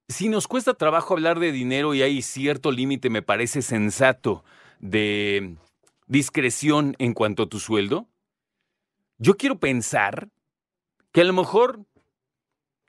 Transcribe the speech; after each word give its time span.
si 0.09 0.29
nos 0.29 0.49
cuesta 0.49 0.75
trabajo 0.75 1.15
hablar 1.15 1.39
de 1.39 1.53
dinero 1.53 1.95
y 1.95 2.03
hay 2.03 2.23
cierto 2.23 2.73
límite, 2.73 3.09
me 3.09 3.23
parece 3.23 3.63
sensato, 3.63 4.43
de 4.81 5.59
discreción 6.09 6.97
en 6.99 7.15
cuanto 7.15 7.45
a 7.45 7.49
tu 7.49 7.61
sueldo, 7.61 8.09
yo 9.19 9.37
quiero 9.37 9.61
pensar 9.61 10.29
que 11.13 11.21
a 11.21 11.25
lo 11.25 11.35
mejor 11.35 11.87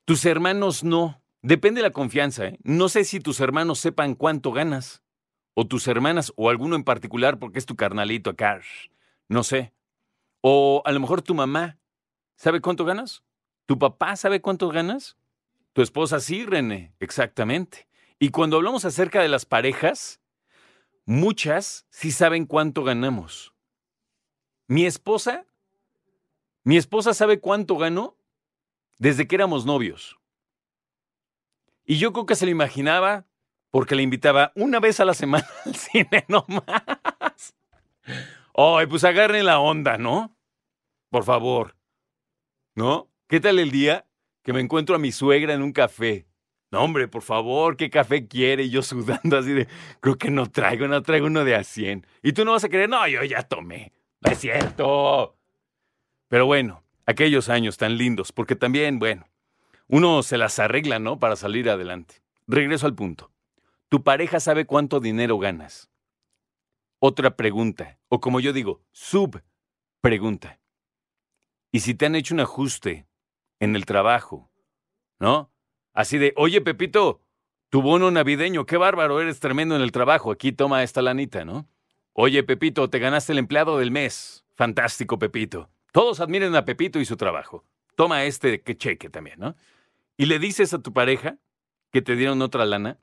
tus 0.06 0.26
hermanos 0.26 0.84
no. 0.84 1.22
Depende 1.44 1.82
de 1.82 1.88
la 1.88 1.94
confianza. 1.94 2.48
¿eh? 2.48 2.58
No 2.64 2.90
sé 2.90 3.04
si 3.04 3.20
tus 3.20 3.40
hermanos 3.42 3.78
sepan 3.78 4.16
cuánto 4.16 4.52
ganas. 4.52 5.05
O 5.56 5.66
tus 5.66 5.88
hermanas, 5.88 6.32
o 6.36 6.52
alguno 6.52 6.76
en 6.76 6.84
particular, 6.84 7.40
porque 7.40 7.58
es 7.58 7.66
tu 7.66 7.76
carnalito 7.76 8.30
acá. 8.30 8.62
No 9.28 9.44
sé. 9.44 9.74
O 10.42 10.84
a 10.86 10.92
lo 10.92 11.00
mejor 11.00 11.24
tu 11.24 11.34
mamá 11.34 11.80
sabe 12.36 12.62
cuánto 12.62 12.86
ganas. 12.86 13.24
¿Tu 13.66 13.80
papá 13.80 14.16
sabe 14.16 14.42
cuánto 14.42 14.70
ganas? 14.70 15.18
Tu 15.74 15.82
esposa 15.82 16.20
sí, 16.20 16.46
René, 16.46 16.94
exactamente. 17.00 17.88
Y 18.20 18.30
cuando 18.30 18.58
hablamos 18.58 18.86
acerca 18.86 19.22
de 19.22 19.28
las 19.28 19.46
parejas, 19.46 20.22
muchas 21.06 21.86
sí 21.90 22.12
saben 22.12 22.46
cuánto 22.46 22.84
ganamos. 22.84 23.54
Mi 24.68 24.86
esposa, 24.86 25.46
mi 26.64 26.78
esposa 26.78 27.14
sabe 27.14 27.40
cuánto 27.40 27.78
ganó 27.78 28.18
desde 28.98 29.28
que 29.28 29.36
éramos 29.36 29.66
novios. 29.66 30.18
Y 31.86 31.98
yo 31.98 32.14
creo 32.14 32.26
que 32.26 32.36
se 32.36 32.46
lo 32.46 32.52
imaginaba 32.52 33.26
porque 33.76 33.94
le 33.94 34.04
invitaba 34.04 34.54
una 34.56 34.80
vez 34.80 35.02
a 35.02 35.06
la 35.06 35.14
semana 35.14 35.46
al 35.66 35.76
cine 35.76 36.24
nomás. 36.30 37.54
Ay, 38.56 38.88
pues 38.88 39.04
agarren 39.04 39.46
la 39.46 39.60
onda, 39.60 39.98
¿no? 39.98 40.34
Por 41.10 41.26
favor. 41.26 41.76
¿No? 42.74 43.12
¿Qué 43.28 43.42
tal 43.42 43.60
el 43.60 43.72
día? 43.72 44.06
que 44.44 44.54
me 44.54 44.62
encuentro 44.62 44.96
a 44.96 45.00
mi 45.00 45.12
suegra 45.12 45.54
en 45.54 45.62
un 45.62 45.74
café. 45.74 46.26
No, 46.72 46.86
hombre, 46.86 47.10
por 47.10 47.22
favor, 47.22 47.76
¿qué 47.76 47.90
café 47.90 48.30
quiere? 48.30 48.64
Y 48.64 48.70
yo 48.70 48.82
sudando 48.82 49.38
así 49.38 49.52
de, 49.52 49.68
creo 50.00 50.18
que 50.18 50.32
no 50.32 50.50
traigo, 50.50 50.88
no 50.88 51.04
traigo 51.04 51.26
uno 51.28 51.44
de 51.44 51.56
a 51.56 51.66
100. 51.66 52.08
Y 52.24 52.32
tú 52.32 52.46
no 52.46 52.54
vas 52.54 52.64
a 52.64 52.70
querer, 52.70 52.88
no, 52.88 53.06
yo 53.10 53.26
ya 53.26 53.44
tomé. 53.44 53.92
No 54.22 54.32
es 54.32 54.40
cierto. 54.40 55.36
Pero 56.30 56.46
bueno, 56.46 56.82
aquellos 57.06 57.50
años 57.50 57.76
tan 57.76 57.98
lindos, 57.98 58.32
porque 58.32 58.56
también, 58.56 59.00
bueno, 59.00 59.28
uno 59.90 60.24
se 60.24 60.38
las 60.38 60.60
arregla, 60.60 61.00
¿no? 61.00 61.20
Para 61.20 61.36
salir 61.36 61.70
adelante. 61.70 62.22
Regreso 62.48 62.86
al 62.86 62.96
punto. 62.96 63.35
¿Tu 63.90 64.04
pareja 64.04 64.40
sabe 64.40 64.66
cuánto 64.66 65.00
dinero 65.00 65.38
ganas? 65.38 65.90
Otra 67.00 67.36
pregunta, 67.36 68.00
o 68.08 68.20
como 68.20 68.40
yo 68.40 68.54
digo, 68.54 68.84
sub 68.92 69.42
pregunta. 70.02 70.60
¿Y 71.72 71.82
si 71.82 71.94
te 71.94 72.06
han 72.06 72.16
hecho 72.16 72.34
un 72.34 72.40
ajuste 72.40 73.08
en 73.60 73.76
el 73.76 73.86
trabajo, 73.86 74.50
¿no? 75.20 75.52
Así 75.94 76.18
de, 76.18 76.34
oye, 76.36 76.62
Pepito, 76.62 77.22
tu 77.70 77.82
bono 77.82 78.12
navideño, 78.12 78.66
qué 78.66 78.78
bárbaro, 78.78 79.22
eres 79.22 79.40
tremendo 79.40 79.76
en 79.76 79.82
el 79.82 79.92
trabajo, 79.92 80.32
aquí 80.32 80.52
toma 80.52 80.84
esta 80.84 81.02
lanita, 81.02 81.46
¿no? 81.46 81.68
Oye, 82.14 82.44
Pepito, 82.44 82.90
te 82.90 83.00
ganaste 83.00 83.34
el 83.34 83.40
empleado 83.40 83.78
del 83.78 83.92
mes. 83.92 84.46
Fantástico, 84.56 85.20
Pepito. 85.20 85.70
Todos 85.92 86.22
admiren 86.22 86.56
a 86.56 86.64
Pepito 86.64 87.00
y 87.00 87.06
su 87.06 87.18
trabajo. 87.18 87.66
Toma 87.96 88.24
este 88.24 88.62
que 88.62 88.78
cheque 88.78 89.10
también, 89.10 89.40
¿no? 89.40 89.56
Y 90.16 90.28
le 90.28 90.40
dices 90.40 90.74
a 90.74 90.80
tu 90.80 90.94
pareja 90.94 91.38
que 91.92 92.02
te 92.02 92.16
dieron 92.16 92.42
otra 92.42 92.66
lana. 92.66 93.00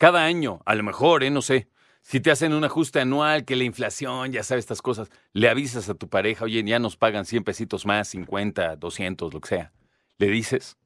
Cada 0.00 0.24
año, 0.24 0.62
a 0.64 0.74
lo 0.76 0.82
mejor, 0.82 1.24
¿eh? 1.24 1.30
No 1.30 1.42
sé. 1.42 1.68
Si 2.00 2.20
te 2.20 2.30
hacen 2.30 2.54
un 2.54 2.64
ajuste 2.64 3.00
anual, 3.00 3.44
que 3.44 3.54
la 3.54 3.64
inflación, 3.64 4.32
ya 4.32 4.42
sabes 4.42 4.62
estas 4.62 4.80
cosas, 4.80 5.10
le 5.34 5.46
avisas 5.46 5.90
a 5.90 5.94
tu 5.94 6.08
pareja, 6.08 6.46
oye, 6.46 6.64
ya 6.64 6.78
nos 6.78 6.96
pagan 6.96 7.26
100 7.26 7.44
pesitos 7.44 7.84
más, 7.84 8.08
50, 8.08 8.76
200, 8.76 9.34
lo 9.34 9.40
que 9.42 9.48
sea. 9.48 9.72
Le 10.16 10.28
dices. 10.28 10.78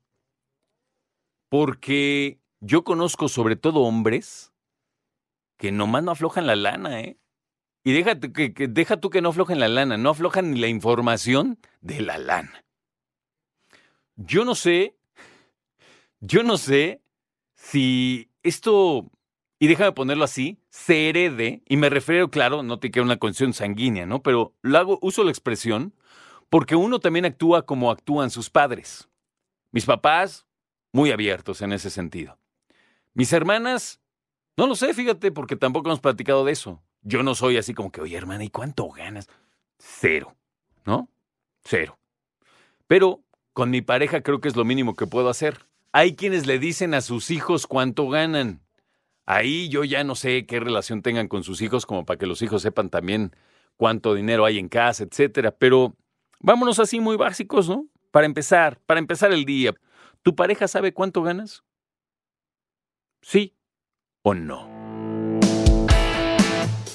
Porque 1.49 2.41
yo 2.59 2.83
conozco 2.83 3.29
sobre 3.29 3.55
todo 3.55 3.83
hombres 3.83 4.53
que 5.59 5.71
nomás 5.71 6.03
no 6.03 6.11
aflojan 6.11 6.49
la 6.49 6.57
lana, 6.57 7.01
¿eh? 7.01 7.17
Y 7.85 7.93
déjate 7.93 8.33
que, 8.33 8.53
que, 8.53 8.67
deja 8.67 8.97
tú 8.97 9.11
que 9.11 9.23
no 9.23 9.29
aflojen 9.29 9.61
la 9.61 9.69
lana, 9.69 9.97
no 9.97 10.11
aflojan 10.11 10.51
ni 10.51 10.59
la 10.59 10.67
información 10.67 11.61
de 11.83 12.01
la 12.01 12.19
lana. 12.19 12.65
Yo 14.17 14.45
no 14.45 14.57
sé, 14.57 14.97
yo 16.19 16.43
no 16.43 16.59
sé 16.59 17.01
si 17.55 18.34
esto 18.45 19.11
y 19.59 19.67
déjame 19.67 19.93
ponerlo 19.93 20.25
así, 20.25 20.59
se 20.71 21.09
herede, 21.09 21.63
y 21.67 21.77
me 21.77 21.89
refiero, 21.89 22.31
claro, 22.31 22.63
no 22.63 22.79
te 22.79 22.91
queda 22.91 23.05
una 23.05 23.17
condición 23.17 23.53
sanguínea, 23.53 24.07
¿no? 24.07 24.23
Pero 24.23 24.55
lo 24.63 24.79
hago, 24.79 24.99
uso 25.01 25.25
la 25.25 25.31
expresión 25.31 25.95
porque 26.51 26.77
uno 26.77 27.01
también 27.01 27.25
actúa 27.25 27.67
como 27.67 27.91
actúan 27.91 28.31
sus 28.31 28.51
padres. 28.51 29.09
Mis 29.73 29.87
papás, 29.87 30.47
muy 30.93 31.11
abiertos 31.11 31.63
en 31.63 31.73
ese 31.73 31.91
sentido. 31.91 32.39
Mis 33.15 33.33
hermanas, 33.33 34.01
no 34.57 34.67
lo 34.67 34.77
sé, 34.77 34.95
fíjate, 34.95 35.33
porque 35.33 35.57
tampoco 35.57 35.89
hemos 35.89 36.01
platicado 36.01 36.45
de 36.45 36.53
eso. 36.53 36.83
Yo 37.03 37.23
no 37.23 37.35
soy 37.35 37.57
así 37.57 37.75
como 37.75 37.91
que, 37.91 38.01
oye, 38.01 38.17
hermana, 38.17 38.45
¿y 38.45 38.51
cuánto 38.51 38.89
ganas? 38.91 39.29
Cero, 39.79 40.37
¿no? 40.85 41.09
Cero. 41.63 41.99
Pero 42.87 43.21
con 43.53 43.71
mi 43.71 43.83
pareja 43.83 44.23
creo 44.23 44.41
que 44.41 44.49
es 44.49 44.57
lo 44.57 44.65
mínimo 44.65 44.95
que 44.95 45.07
puedo 45.07 45.29
hacer. 45.29 45.67
Hay 45.97 46.17
quienes 46.17 46.49
le 46.49 46.59
dicen 46.59 46.93
a 46.93 47.01
sus 47.01 47.31
hijos 47.31 47.69
cuánto 47.69 48.09
ganan. 48.09 48.61
Ahí 49.27 49.69
yo 49.69 49.85
ya 49.85 50.03
no 50.03 50.17
sé 50.17 50.45
qué 50.45 50.59
relación 50.59 51.03
tengan 51.03 51.29
con 51.29 51.45
sus 51.45 51.63
hijos, 51.63 51.87
como 51.87 52.05
para 52.05 52.19
que 52.19 52.27
los 52.27 52.43
hijos 52.43 52.63
sepan 52.63 52.91
también 52.91 53.31
cuánto 53.77 54.13
dinero 54.13 54.45
hay 54.45 54.59
en 54.59 54.69
casa, 54.69 55.05
etcétera. 55.05 55.53
Pero 55.53 55.95
vámonos 56.41 56.81
así 56.81 56.99
muy 56.99 57.17
básicos, 57.17 57.69
¿no? 57.69 57.87
Para 58.11 58.27
empezar, 58.27 58.81
para 58.87 58.99
empezar 58.99 59.33
el 59.33 59.45
día. 59.45 59.73
¿Tu 60.23 60.35
pareja 60.35 60.67
sabe 60.67 60.93
cuánto 60.93 61.23
ganas? 61.23 61.63
¿Sí 63.23 63.55
o 64.23 64.35
no? 64.35 64.69